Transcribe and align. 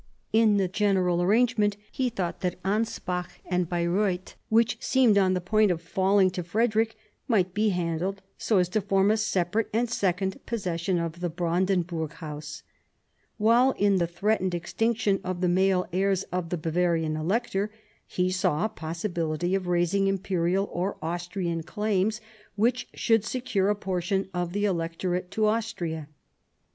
In 0.33 0.57
the 0.57 0.67
general 0.67 1.21
arrangement 1.21 1.77
he 1.91 2.09
thought 2.09 2.41
that 2.41 2.59
Anspach 2.63 3.37
and 3.45 3.69
Baireuth, 3.69 4.33
which 4.49 4.81
seemed 4.81 5.15
on 5.15 5.35
the 5.35 5.39
point 5.39 5.69
of 5.69 5.79
falling 5.79 6.31
to 6.31 6.41
Frederick, 6.41 6.95
might 7.27 7.53
be 7.53 7.69
handled 7.69 8.23
so 8.35 8.57
as 8.57 8.67
to 8.69 8.81
form 8.81 9.11
a 9.11 9.15
separate 9.17 9.69
and 9.71 9.87
second 9.87 10.43
possession 10.47 10.97
of 10.97 11.19
the 11.19 11.29
Brandenburg 11.29 12.13
House; 12.13 12.63
while 13.37 13.73
in 13.77 13.97
the 13.97 14.07
threatened 14.07 14.55
extinction 14.55 15.21
of 15.23 15.39
the 15.39 15.47
male 15.47 15.87
heirs 15.93 16.23
of 16.31 16.49
the 16.49 16.57
Bavarian 16.57 17.15
Elector 17.15 17.69
he 18.07 18.31
saw 18.31 18.65
a 18.65 18.69
possibility 18.69 19.53
of 19.53 19.67
raising 19.67 20.07
Imperial 20.07 20.67
or 20.73 20.97
Austrian 21.03 21.61
claims 21.61 22.19
which 22.55 22.87
should 22.95 23.23
secure 23.23 23.69
a 23.69 23.75
portion 23.75 24.29
of 24.33 24.53
the 24.53 24.65
Electorate 24.65 25.29
to 25.29 25.45
Austria. 25.45 26.07